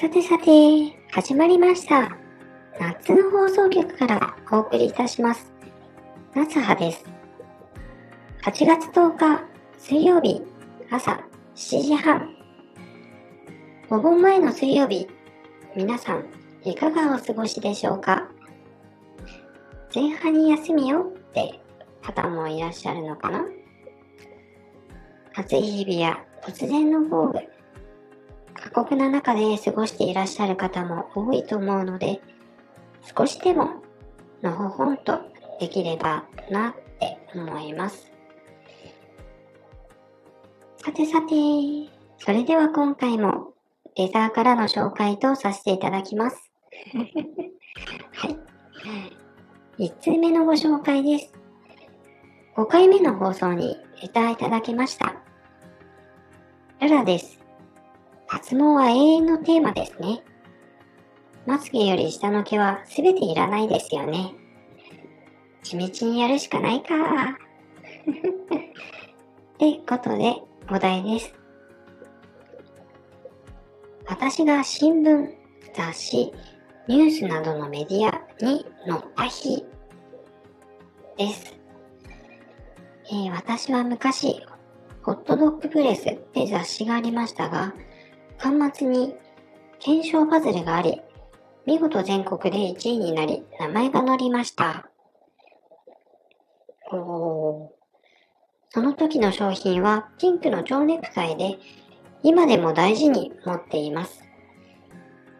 [0.00, 0.44] さてさて、
[1.10, 2.16] 始まりました。
[2.78, 5.52] 夏の放送局からお送りいたします。
[6.36, 7.04] 夏葉です。
[8.44, 9.42] 8月10日
[9.76, 10.40] 水曜日
[10.88, 11.20] 朝
[11.56, 12.32] 7時半。
[13.90, 15.08] お盆前の水曜日、
[15.74, 16.26] 皆さん
[16.62, 18.28] いかがお過ごしでしょうか？
[19.92, 21.58] 前半に休みよって
[22.02, 23.44] 方もいらっしゃるのかな？
[25.34, 27.48] 暑い日々や突然の豪雨、
[28.62, 32.20] 過酷な中で過ごしていらっしゃる方も多いと思うので、
[33.16, 33.82] 少しでも
[34.42, 35.20] のほほんと
[35.60, 38.12] できればなって思います。
[40.76, 41.34] さてさて、
[42.18, 43.52] それでは今回も
[43.96, 46.50] レザーからの紹介とさせていただきます。
[48.14, 49.88] はい。
[49.90, 51.32] 1通目のご紹介です。
[52.56, 55.14] 5回目の放送にレターいただきました。
[56.80, 57.37] ララです。
[58.30, 60.22] 脱毛は永遠のテーマですね。
[61.46, 64.34] まつげより下の毛はすべていらないですよね。
[65.62, 66.94] 地道にやるしかないか。
[68.04, 71.34] ってことで、お題です。
[74.06, 75.34] 私が新聞、
[75.74, 76.32] 雑誌、
[76.86, 79.64] ニュースなどのメディアに載った日
[81.16, 81.54] です。
[83.10, 84.44] えー私は昔、
[85.02, 87.72] ホットドッグプレスって雑誌がありましたが、
[88.38, 89.14] 端末に
[89.80, 91.00] 検証パズルがあり、
[91.66, 94.88] 見事全国で1位になり、名前が載りました。
[96.90, 97.72] お
[98.70, 101.58] その時の商品はピンクの蝶ネクタイで、
[102.22, 104.24] 今でも大事に持っています。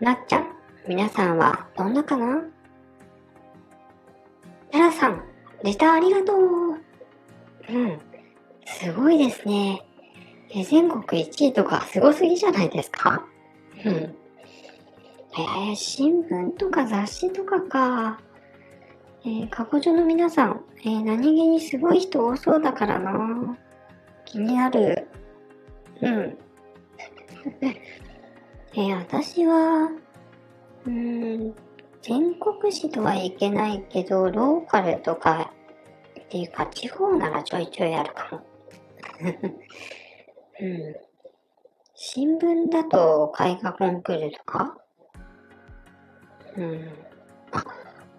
[0.00, 0.52] なっちゃん、
[0.88, 2.42] 皆さんはどんなかな？
[4.70, 5.24] タラさん、
[5.62, 6.38] レターありがとう。
[7.68, 7.98] うん、
[8.66, 9.82] すごいですね。
[10.52, 13.24] え全国1位とかすごすぎじゃないですか？
[13.84, 13.92] うん。
[13.92, 18.20] えー、新聞とか雑誌とかか。
[19.22, 23.56] えー、過去女の皆さん、えー何気にすごい人多そうだからな。
[24.24, 25.06] 気になる。
[26.00, 26.38] うん。
[27.62, 29.90] えー私は、
[30.86, 31.54] うーん、
[32.02, 35.52] 全国紙とはいけないけど、ローカルとか、
[36.18, 38.42] っていうか、地方ならちょいちょいあるかも。
[40.60, 40.94] うん。
[41.94, 44.76] 新聞だと絵画コンクールとか？
[46.56, 46.88] うん。
[47.52, 47.64] あ、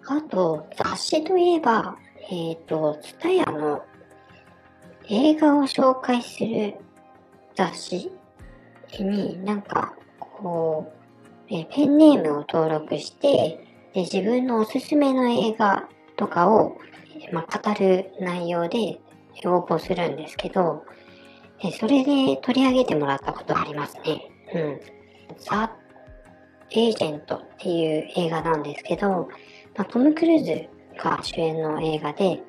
[0.06, 1.96] あと、雑誌といえば、
[2.30, 3.84] えっ、と、ツタヤの
[5.08, 6.74] 映画を紹介する
[7.54, 8.12] 雑誌
[8.98, 10.92] になんか、こ
[11.50, 16.78] う、えペンネームを登録して、で、自分のおすすめの映画とかを、
[17.32, 19.00] まあ、語る内容で
[19.44, 20.84] 応募するんですけど、
[21.64, 24.30] えそれで取り上げてもらったことありますね。
[24.54, 24.80] うん。
[25.38, 25.74] ザ・
[26.70, 29.28] エージェントっていう映画なんですけど、
[29.76, 30.68] まあ、トム・クルーズ
[31.02, 32.40] が主演の映画で、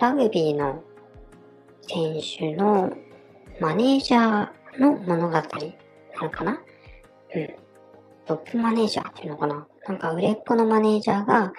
[0.00, 0.82] ラグビーの
[1.82, 2.92] 選手の
[3.60, 5.42] マネージャーの物語な
[6.20, 6.60] のかな？
[7.34, 7.54] うん。
[8.26, 9.66] トップマネージャーっていうのかな？
[9.88, 11.52] なんか売れっ子のマネージャーが、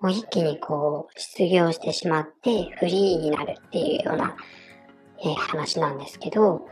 [0.00, 4.36] もう一気にこう、失業してしまってフリーになるっていうような、
[5.22, 6.68] えー話なんですけど、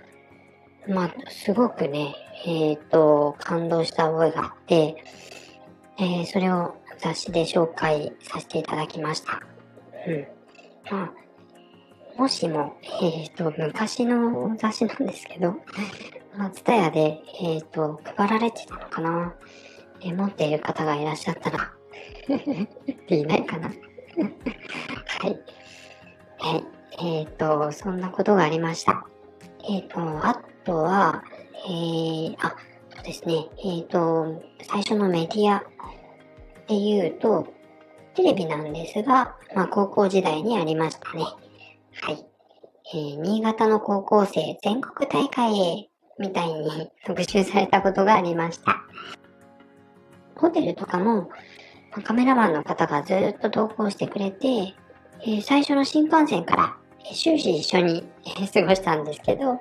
[0.88, 2.14] まあ、すごくね、
[2.46, 5.02] えっ、と、感動した覚えがあって、
[5.98, 9.40] えーそれを雑誌で紹介させていただきました。
[10.06, 10.26] うん。
[10.90, 15.56] まあ、もしも、えっ、と、昔の雑誌なんですけど、
[16.36, 19.34] まあ、ツタヤで、えっ、と、配られてたのかな、
[20.00, 21.72] え持っている方がいらっしゃったら、
[23.08, 25.40] いないかな はい。
[26.38, 26.75] はい。
[26.98, 29.06] えっ、と、そんなことがありました。
[29.68, 31.22] えっ、と、あとは、
[31.66, 32.56] えー、あ、
[32.94, 33.46] そうですね。
[33.64, 35.62] えっ、と、最初のメディアっ
[36.66, 37.46] ていうと、
[38.14, 41.24] テレビなんですが、まあ、高校時代にありましたね。
[42.02, 42.26] はい。
[42.94, 45.88] えー新潟の高校生全国大会へ、
[46.18, 48.84] みたいに特集されたことがありました。
[50.36, 51.30] ホテルとかも、
[52.04, 56.76] カメラマンの方がずっと同行してくれて、えー最初の新幹線から、
[57.14, 58.04] 終始一緒に、
[58.52, 59.60] 過ごしたんですけど、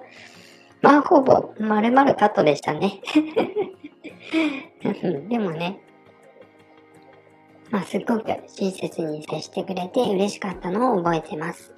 [0.81, 3.01] まあ、ほぼ、丸々カットでしたね。
[5.30, 5.80] でもね、
[7.71, 11.74] まあ、すっごく親切に接してくれて嬉しかったのを覚えてます。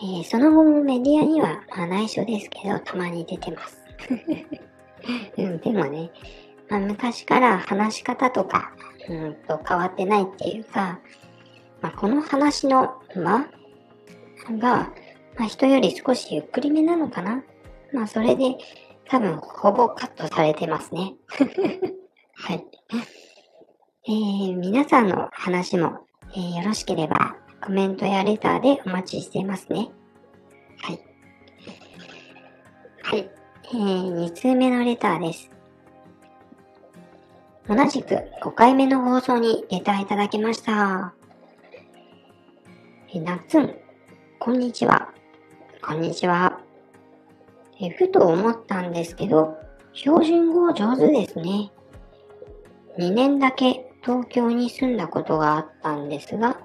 [0.00, 3.78] えーその後もメディアには、まあ、内緒ですけど、たまに出てます。
[5.36, 6.10] うん、でもね、
[6.68, 8.72] まあ、昔から話し方とか、
[9.08, 11.00] うんと変わってないっていうか、
[11.80, 13.48] まあ、この話の間
[14.52, 14.92] が、
[15.36, 17.42] まあ、人より少しゆっくりめなのかな。
[17.92, 18.56] まあ、それで
[19.06, 21.14] 多分ほぼカットされてますね。
[22.34, 22.64] はい。
[24.06, 29.90] えー、皆さんの話も、えー、よろしければコメントやレターでお待ちしてますね。
[30.80, 31.00] はい。
[33.02, 33.30] はい。
[33.70, 35.50] えー、2通目のレターです。
[37.68, 41.12] 同じく5回目の放送にレターいただきました。
[43.12, 43.74] え、なっつん、
[44.48, 45.12] こんにちは。
[45.82, 46.58] こんにちは。
[47.82, 49.58] え、ふと思ったんですけど、
[49.92, 51.70] 標準語上手ですね。
[52.98, 56.58] 2年だけ東京に住んだことがあったんですが、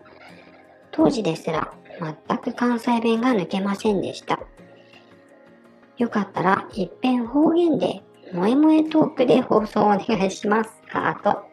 [0.94, 4.40] 当時ですら全く関西弁が抜けませんでした。
[5.98, 8.02] よかったら一遍方言で
[8.32, 10.72] 萌え萌えトークで放送お願いします。
[10.88, 11.44] ハート。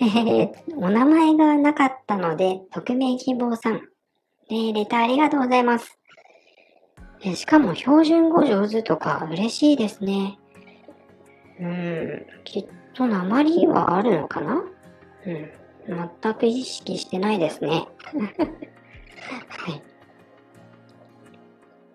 [0.00, 3.82] え、 お名前がなかったので、匿名希望さん。
[4.50, 5.98] えー、レターありがとうございます。
[7.22, 10.38] えしかも標準語上手とか嬉しいですね。
[11.60, 14.64] うん、きっと鉛はあるのかな？
[15.26, 15.50] うん。
[16.22, 17.86] 全く意識してないですね。
[19.48, 19.82] はい。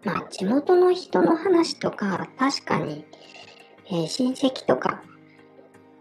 [0.04, 3.06] まあ、地元の人の話とか、確かに、
[3.88, 5.02] えー、親戚とか、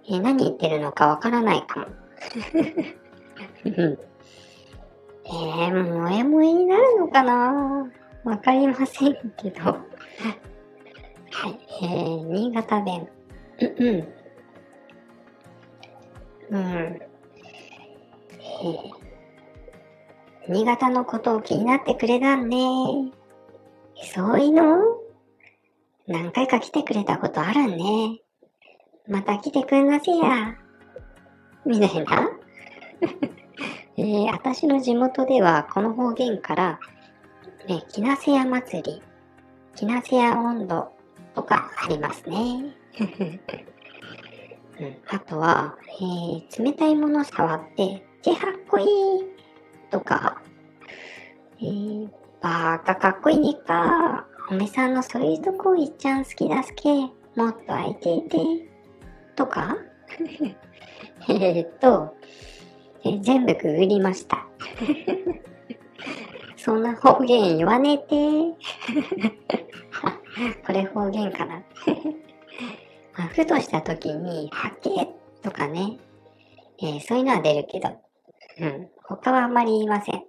[0.08, 1.86] え、何言ってるのかわからないかも。
[3.64, 7.90] えー、萌え萌えになるのかな？
[8.24, 9.60] わかりませんけど。
[9.62, 9.78] は
[11.48, 13.08] い、えー、新潟弁。
[13.60, 13.68] うん、
[16.50, 16.56] うん。
[16.56, 16.62] うん。
[16.62, 22.58] えー、新潟のことを気になってくれたんね。
[24.14, 24.98] そういうの？
[26.06, 28.20] 何回か来てくれたことあるんね。
[29.06, 30.56] また来てくんなせや。
[31.66, 32.30] みたいな。
[33.96, 36.80] えー、私の地元ではこの方言から、
[37.68, 39.02] ね、きなせや祭り、
[39.76, 40.90] きなせや温度
[41.34, 42.74] とかありますね。
[44.80, 48.86] うん、あとは、えー、冷たいもの触って、ちはっこいい
[49.90, 50.40] とか、
[51.60, 52.08] えー、
[52.40, 54.26] バーカかっこいいねか。
[54.50, 56.90] おめさんのそういうとこいっちゃん好きだすけ。
[57.36, 58.73] もっと相手て。
[59.34, 59.76] とか？
[61.28, 62.16] えっと、
[63.04, 64.46] え全部くぐりました。
[66.56, 68.06] そんな方言言わねて。
[70.66, 71.62] これ方言かな。
[73.16, 75.08] まあ、ふとした時に、はけ
[75.42, 75.98] とかね、
[76.82, 77.90] えー、そういうのは出るけど、
[78.60, 80.24] うん、他はあんまり言いません。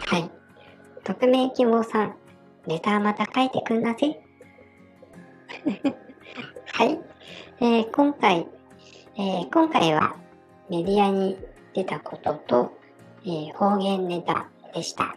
[0.00, 0.30] はい。
[1.04, 2.16] 匿名希望さん、
[2.66, 4.20] レタまた書いてくんなぜ。
[6.78, 6.96] はい。
[7.60, 8.46] えー、今回、
[9.16, 10.14] えー、今回は
[10.70, 11.36] メディアに
[11.74, 12.72] 出たことと、
[13.24, 15.16] えー、方言ネタでした。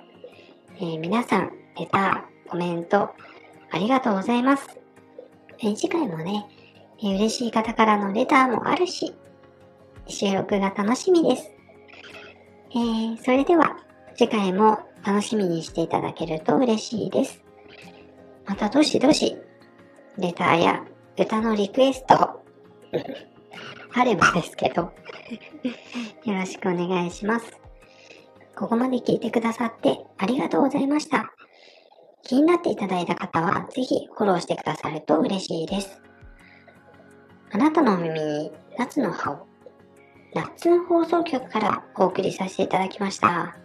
[0.81, 3.11] え皆さん、レター、コメント、
[3.69, 4.79] ありがとうございます。
[5.59, 6.47] え次回もね、
[7.03, 9.13] え嬉しい方からのレターもあるし、
[10.07, 11.51] 収録が楽しみです。
[12.71, 13.77] えー、それでは、
[14.15, 17.39] 次回も楽しみにしていただけると嬉しいです。
[18.47, 19.37] またどしどし、
[20.17, 20.83] レターや
[21.21, 22.15] 歌のリクエスト、
[23.93, 27.59] あればですけどよろしくお願いします。
[28.55, 31.31] ここまで聞いてくださってありがとうございました。
[32.23, 36.01] 気になっていただいた方は、ぜひフォローしてくださると嬉しいです。
[37.51, 39.47] あなたのお耳に夏の葉を、
[40.33, 43.55] 夏の放送局からお送りさせていただきました。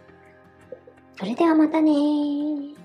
[1.17, 2.76] それではまたね